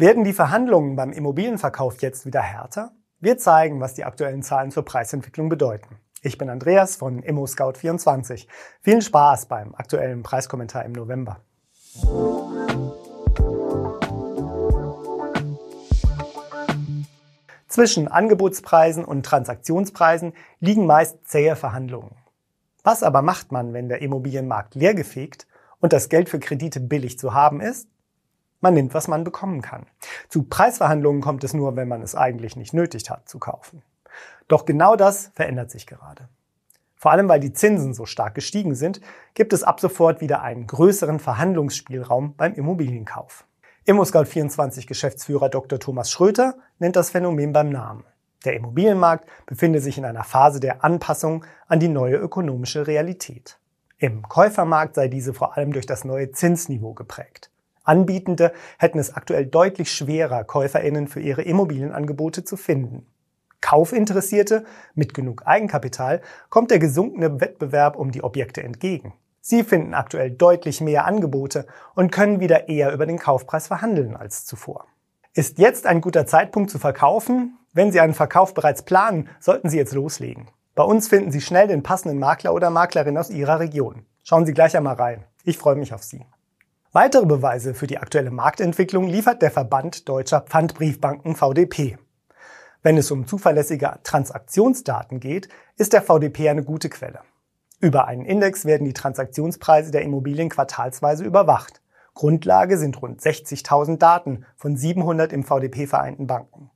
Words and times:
Werden 0.00 0.24
die 0.24 0.32
Verhandlungen 0.32 0.96
beim 0.96 1.12
Immobilienverkauf 1.12 2.00
jetzt 2.00 2.24
wieder 2.24 2.40
härter? 2.40 2.92
Wir 3.18 3.36
zeigen, 3.36 3.80
was 3.80 3.92
die 3.92 4.04
aktuellen 4.04 4.42
Zahlen 4.42 4.70
zur 4.70 4.82
Preisentwicklung 4.82 5.50
bedeuten. 5.50 5.98
Ich 6.22 6.38
bin 6.38 6.48
Andreas 6.48 6.96
von 6.96 7.22
ImmoScout24. 7.22 8.46
Vielen 8.80 9.02
Spaß 9.02 9.44
beim 9.44 9.74
aktuellen 9.74 10.22
Preiskommentar 10.22 10.86
im 10.86 10.92
November. 10.92 11.40
Zwischen 17.68 18.08
Angebotspreisen 18.08 19.04
und 19.04 19.26
Transaktionspreisen 19.26 20.32
liegen 20.60 20.86
meist 20.86 21.28
zähe 21.28 21.56
Verhandlungen. 21.56 22.16
Was 22.82 23.02
aber 23.02 23.20
macht 23.20 23.52
man, 23.52 23.74
wenn 23.74 23.90
der 23.90 24.00
Immobilienmarkt 24.00 24.74
leergefegt 24.76 25.46
und 25.78 25.92
das 25.92 26.08
Geld 26.08 26.30
für 26.30 26.40
Kredite 26.40 26.80
billig 26.80 27.18
zu 27.18 27.34
haben 27.34 27.60
ist? 27.60 27.86
Man 28.60 28.74
nimmt, 28.74 28.94
was 28.94 29.08
man 29.08 29.24
bekommen 29.24 29.62
kann. 29.62 29.86
Zu 30.28 30.42
Preisverhandlungen 30.42 31.22
kommt 31.22 31.44
es 31.44 31.54
nur, 31.54 31.76
wenn 31.76 31.88
man 31.88 32.02
es 32.02 32.14
eigentlich 32.14 32.56
nicht 32.56 32.74
nötig 32.74 33.10
hat 33.10 33.28
zu 33.28 33.38
kaufen. 33.38 33.82
Doch 34.48 34.66
genau 34.66 34.96
das 34.96 35.30
verändert 35.34 35.70
sich 35.70 35.86
gerade. 35.86 36.28
Vor 36.96 37.12
allem, 37.12 37.28
weil 37.28 37.40
die 37.40 37.54
Zinsen 37.54 37.94
so 37.94 38.04
stark 38.04 38.34
gestiegen 38.34 38.74
sind, 38.74 39.00
gibt 39.32 39.54
es 39.54 39.62
ab 39.62 39.80
sofort 39.80 40.20
wieder 40.20 40.42
einen 40.42 40.66
größeren 40.66 41.18
Verhandlungsspielraum 41.18 42.34
beim 42.36 42.52
Immobilienkauf. 42.52 43.46
ImmoScout24 43.86 44.86
Geschäftsführer 44.86 45.48
Dr. 45.48 45.78
Thomas 45.78 46.10
Schröter 46.10 46.56
nennt 46.78 46.96
das 46.96 47.08
Phänomen 47.08 47.54
beim 47.54 47.70
Namen. 47.70 48.04
Der 48.44 48.54
Immobilienmarkt 48.54 49.26
befinde 49.46 49.80
sich 49.80 49.96
in 49.96 50.04
einer 50.04 50.24
Phase 50.24 50.60
der 50.60 50.84
Anpassung 50.84 51.44
an 51.66 51.80
die 51.80 51.88
neue 51.88 52.16
ökonomische 52.16 52.86
Realität. 52.86 53.58
Im 53.96 54.22
Käufermarkt 54.22 54.94
sei 54.94 55.08
diese 55.08 55.32
vor 55.34 55.56
allem 55.56 55.72
durch 55.72 55.86
das 55.86 56.04
neue 56.04 56.32
Zinsniveau 56.32 56.94
geprägt. 56.94 57.49
Anbietende 57.84 58.52
hätten 58.78 58.98
es 58.98 59.14
aktuell 59.14 59.46
deutlich 59.46 59.92
schwerer, 59.92 60.44
Käuferinnen 60.44 61.08
für 61.08 61.20
ihre 61.20 61.42
Immobilienangebote 61.42 62.44
zu 62.44 62.56
finden. 62.56 63.06
Kaufinteressierte 63.60 64.64
mit 64.94 65.14
genug 65.14 65.46
Eigenkapital 65.46 66.22
kommt 66.48 66.70
der 66.70 66.78
gesunkene 66.78 67.40
Wettbewerb 67.40 67.96
um 67.96 68.10
die 68.10 68.22
Objekte 68.22 68.62
entgegen. 68.62 69.14
Sie 69.42 69.64
finden 69.64 69.94
aktuell 69.94 70.30
deutlich 70.30 70.80
mehr 70.80 71.06
Angebote 71.06 71.66
und 71.94 72.12
können 72.12 72.40
wieder 72.40 72.68
eher 72.68 72.92
über 72.92 73.06
den 73.06 73.18
Kaufpreis 73.18 73.66
verhandeln 73.66 74.16
als 74.16 74.44
zuvor. 74.44 74.86
Ist 75.32 75.58
jetzt 75.58 75.86
ein 75.86 76.00
guter 76.00 76.26
Zeitpunkt 76.26 76.70
zu 76.70 76.78
verkaufen? 76.78 77.58
Wenn 77.72 77.92
Sie 77.92 78.00
einen 78.00 78.14
Verkauf 78.14 78.52
bereits 78.52 78.82
planen, 78.82 79.28
sollten 79.38 79.70
Sie 79.70 79.76
jetzt 79.76 79.94
loslegen. 79.94 80.48
Bei 80.74 80.82
uns 80.82 81.08
finden 81.08 81.30
Sie 81.30 81.40
schnell 81.40 81.68
den 81.68 81.82
passenden 81.82 82.18
Makler 82.18 82.52
oder 82.52 82.70
Maklerin 82.70 83.16
aus 83.16 83.30
Ihrer 83.30 83.60
Region. 83.60 84.06
Schauen 84.24 84.44
Sie 84.44 84.52
gleich 84.52 84.76
einmal 84.76 84.96
rein. 84.96 85.24
Ich 85.44 85.56
freue 85.56 85.76
mich 85.76 85.94
auf 85.94 86.02
Sie. 86.02 86.26
Weitere 86.92 87.24
Beweise 87.24 87.72
für 87.72 87.86
die 87.86 87.98
aktuelle 87.98 88.32
Marktentwicklung 88.32 89.06
liefert 89.06 89.42
der 89.42 89.52
Verband 89.52 90.08
Deutscher 90.08 90.40
Pfandbriefbanken 90.40 91.36
VDP. 91.36 91.98
Wenn 92.82 92.96
es 92.96 93.12
um 93.12 93.28
zuverlässige 93.28 94.00
Transaktionsdaten 94.02 95.20
geht, 95.20 95.48
ist 95.76 95.92
der 95.92 96.02
VDP 96.02 96.48
eine 96.48 96.64
gute 96.64 96.88
Quelle. 96.88 97.20
Über 97.78 98.08
einen 98.08 98.24
Index 98.24 98.64
werden 98.64 98.86
die 98.86 98.92
Transaktionspreise 98.92 99.92
der 99.92 100.02
Immobilien 100.02 100.48
quartalsweise 100.48 101.22
überwacht. 101.22 101.80
Grundlage 102.14 102.76
sind 102.76 103.00
rund 103.00 103.20
60.000 103.20 103.98
Daten 103.98 104.44
von 104.56 104.76
700 104.76 105.32
im 105.32 105.44
VDP 105.44 105.86
vereinten 105.86 106.26
Banken. 106.26 106.72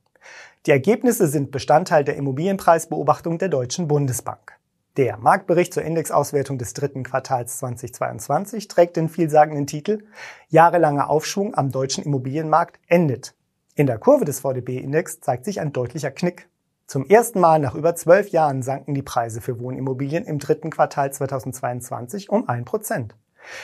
Die 0.65 0.71
Ergebnisse 0.71 1.27
sind 1.27 1.51
Bestandteil 1.51 2.05
der 2.05 2.15
Immobilienpreisbeobachtung 2.15 3.37
der 3.37 3.49
Deutschen 3.49 3.89
Bundesbank. 3.89 4.53
Der 4.97 5.17
Marktbericht 5.17 5.73
zur 5.73 5.83
Indexauswertung 5.83 6.57
des 6.57 6.71
dritten 6.71 7.03
Quartals 7.03 7.57
2022 7.57 8.69
trägt 8.69 8.95
den 8.95 9.09
vielsagenden 9.09 9.67
Titel 9.67 10.05
Jahrelanger 10.47 11.09
Aufschwung 11.09 11.53
am 11.53 11.69
deutschen 11.69 12.05
Immobilienmarkt 12.05 12.79
endet. 12.87 13.35
In 13.75 13.87
der 13.87 13.97
Kurve 13.97 14.23
des 14.23 14.39
VDB-Index 14.39 15.19
zeigt 15.19 15.43
sich 15.43 15.59
ein 15.59 15.73
deutlicher 15.73 16.11
Knick. 16.11 16.47
Zum 16.87 17.05
ersten 17.05 17.41
Mal 17.41 17.59
nach 17.59 17.75
über 17.75 17.93
zwölf 17.95 18.29
Jahren 18.29 18.61
sanken 18.61 18.93
die 18.93 19.01
Preise 19.01 19.41
für 19.41 19.59
Wohnimmobilien 19.59 20.23
im 20.23 20.39
dritten 20.39 20.69
Quartal 20.69 21.11
2022 21.11 22.29
um 22.29 22.47
ein 22.47 22.63
Prozent. 22.63 23.17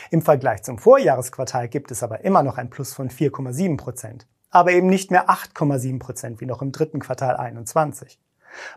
Im 0.09 0.22
Vergleich 0.22 0.63
zum 0.63 0.80
Vorjahresquartal 0.80 1.69
gibt 1.69 1.92
es 1.92 2.03
aber 2.03 2.25
immer 2.25 2.44
noch 2.44 2.58
ein 2.58 2.69
Plus 2.69 2.94
von 2.94 3.09
4,7 3.09 3.78
Prozent, 3.78 4.28
aber 4.50 4.74
eben 4.74 4.88
nicht 4.88 5.12
mehr 5.12 5.30
8,7 5.30 5.98
Prozent 5.98 6.42
wie 6.42 6.46
noch 6.46 6.62
im 6.62 6.74
dritten 6.74 7.00
Quartal 7.00 7.38
21. 7.38 8.19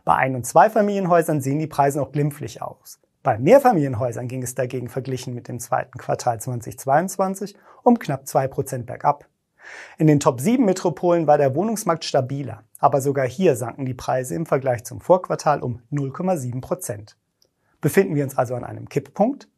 Bei 0.05 0.17
Ein- 0.17 0.37
und 0.37 0.47
Zweifamilienhäusern 0.47 1.41
sehen 1.41 1.59
die 1.59 1.67
Preise 1.67 1.99
noch 1.99 2.13
glimpflich 2.13 2.63
aus. 2.63 2.99
Bei 3.23 3.39
Mehrfamilienhäusern 3.39 4.29
ging 4.29 4.43
es 4.43 4.55
dagegen 4.55 4.89
verglichen 4.89 5.35
mit 5.35 5.49
dem 5.49 5.59
zweiten 5.59 5.99
Quartal 5.99 6.41
2022 6.41 7.57
um 7.83 7.99
knapp 7.99 8.27
zwei 8.27 8.49
Prozent 8.49 8.87
bergab. 8.87 9.27
In 9.97 10.07
den 10.07 10.21
Top 10.21 10.41
7 10.41 10.63
Metropolen 10.63 11.27
war 11.27 11.39
der 11.39 11.55
Wohnungsmarkt 11.55 12.05
stabiler, 12.05 12.65
aber 12.79 13.01
sogar 13.01 13.27
hier 13.27 13.57
sanken 13.57 13.87
die 13.87 13.95
Preise 13.95 14.35
im 14.35 14.45
Vergleich 14.45 14.85
zum 14.85 15.01
Vorquartal 15.01 15.63
um 15.63 15.81
0,7 15.91 16.61
Prozent. 16.61 17.17
Befinden 17.81 18.15
wir 18.15 18.25
uns 18.25 18.37
also 18.37 18.55
an 18.55 18.65
einem 18.65 18.89
Kipppunkt? 18.91 19.49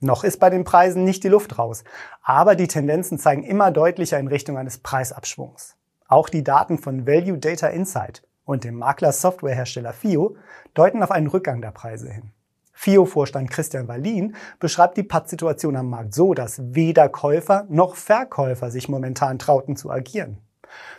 Noch 0.00 0.24
ist 0.24 0.40
bei 0.40 0.50
den 0.50 0.64
Preisen 0.64 1.04
nicht 1.04 1.22
die 1.22 1.28
Luft 1.28 1.58
raus, 1.58 1.84
aber 2.22 2.56
die 2.56 2.66
Tendenzen 2.66 3.20
zeigen 3.20 3.44
immer 3.44 3.70
deutlicher 3.70 4.18
in 4.18 4.26
Richtung 4.26 4.58
eines 4.58 4.78
Preisabschwungs. 4.78 5.76
Auch 6.08 6.28
die 6.28 6.42
Daten 6.42 6.78
von 6.78 7.06
Value 7.06 7.38
Data 7.38 7.68
Insight 7.68 8.24
und 8.44 8.64
dem 8.64 8.76
Makler-Softwarehersteller 8.76 9.92
FIO 9.92 10.36
deuten 10.74 11.02
auf 11.02 11.10
einen 11.10 11.26
Rückgang 11.26 11.60
der 11.62 11.70
Preise 11.70 12.10
hin. 12.10 12.32
FIO-Vorstand 12.72 13.50
Christian 13.50 13.86
Wallin 13.86 14.34
beschreibt 14.58 14.96
die 14.96 15.02
Pattsituation 15.02 15.76
am 15.76 15.90
Markt 15.90 16.14
so, 16.14 16.34
dass 16.34 16.74
weder 16.74 17.08
Käufer 17.08 17.66
noch 17.68 17.94
Verkäufer 17.94 18.70
sich 18.70 18.88
momentan 18.88 19.38
trauten 19.38 19.76
zu 19.76 19.90
agieren. 19.90 20.38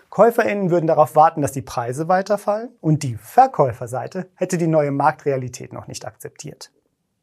KäuferInnen 0.09 0.69
würden 0.69 0.87
darauf 0.87 1.15
warten, 1.15 1.41
dass 1.41 1.51
die 1.51 1.63
Preise 1.63 2.07
weiterfallen 2.07 2.69
und 2.81 3.01
die 3.03 3.15
Verkäuferseite 3.15 4.29
hätte 4.35 4.57
die 4.57 4.67
neue 4.67 4.91
Marktrealität 4.91 5.73
noch 5.73 5.87
nicht 5.87 6.05
akzeptiert. 6.05 6.71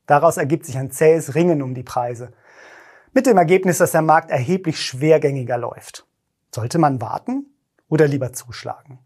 Daraus 0.06 0.36
ergibt 0.36 0.66
sich 0.66 0.76
ein 0.76 0.91
zähes 0.91 1.36
Ringen 1.36 1.62
um 1.62 1.72
die 1.72 1.84
Preise. 1.84 2.32
Mit 3.12 3.26
dem 3.26 3.36
Ergebnis, 3.36 3.78
dass 3.78 3.92
der 3.92 4.03
Markt 4.03 4.30
erheblich 4.30 4.80
schwergängiger 4.80 5.56
läuft. 5.56 6.06
Sollte 6.53 6.78
man 6.78 7.00
warten 7.00 7.47
oder 7.88 8.09
lieber 8.09 8.32
zuschlagen? 8.32 8.98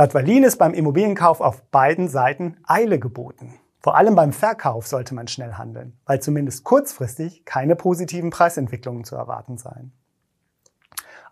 Laut 0.00 0.14
Wallin 0.14 0.44
ist 0.44 0.58
beim 0.58 0.74
Immobilienkauf 0.74 1.40
auf 1.40 1.60
beiden 1.72 2.06
Seiten 2.06 2.56
Eile 2.62 3.00
geboten. 3.00 3.58
Vor 3.80 3.96
allem 3.96 4.14
beim 4.14 4.32
Verkauf 4.32 4.86
sollte 4.86 5.12
man 5.12 5.26
schnell 5.26 5.54
handeln, 5.54 5.98
weil 6.06 6.22
zumindest 6.22 6.62
kurzfristig 6.62 7.44
keine 7.44 7.74
positiven 7.74 8.30
Preisentwicklungen 8.30 9.02
zu 9.02 9.16
erwarten 9.16 9.58
seien. 9.58 9.90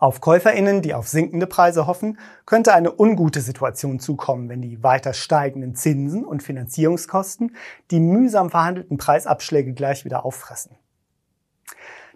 Auf 0.00 0.20
Käuferinnen, 0.20 0.82
die 0.82 0.94
auf 0.94 1.06
sinkende 1.06 1.46
Preise 1.46 1.86
hoffen, 1.86 2.18
könnte 2.44 2.74
eine 2.74 2.92
ungute 2.92 3.40
Situation 3.40 4.00
zukommen, 4.00 4.48
wenn 4.48 4.62
die 4.62 4.82
weiter 4.82 5.12
steigenden 5.12 5.76
Zinsen 5.76 6.24
und 6.24 6.42
Finanzierungskosten 6.42 7.54
die 7.92 8.00
mühsam 8.00 8.50
verhandelten 8.50 8.96
Preisabschläge 8.96 9.74
gleich 9.74 10.04
wieder 10.04 10.24
auffressen. 10.24 10.74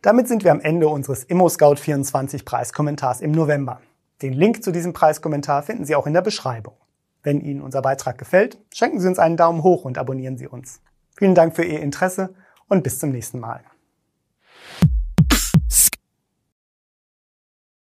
Damit 0.03 0.27
sind 0.27 0.43
wir 0.43 0.51
am 0.51 0.61
Ende 0.61 0.89
unseres 0.89 1.29
ImmoScout24 1.29 2.45
Preiskommentars 2.45 3.21
im 3.21 3.31
November. 3.31 3.81
Den 4.23 4.35
Link 4.35 4.63
zu 4.63 4.71
diesem 4.71 4.93
Preiskommentar 4.93 5.63
finden 5.63 5.87
Sie 5.87 5.97
auch 5.97 6.07
in 6.07 6.13
der 6.13 6.21
Beschreibung. 6.21 6.75
Wenn 7.23 7.41
Ihnen 7.41 7.63
unser 7.63 7.81
Beitrag 7.81 8.19
gefällt, 8.19 8.59
schenken 8.73 9.01
Sie 9.01 9.09
uns 9.09 9.19
einen 9.19 9.39
Daumen 9.39 9.63
hoch 9.63 9.85
und 9.85 9.97
abonnieren 9.97 10.37
Sie 10.37 10.47
uns. 10.47 10.83
Vielen 11.17 11.35
Dank 11.35 11.57
für 11.57 11.65
Ihr 11.65 11.81
Interesse 11.81 12.35
und 12.69 12.83
bis 12.83 12.99
zum 12.99 13.11
nächsten 13.11 13.41
Mal. 13.41 13.63